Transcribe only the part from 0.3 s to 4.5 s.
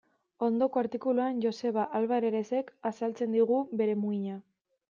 Ondoko artikuluan Joseba Alvarerezek azaltzen digu bere muina.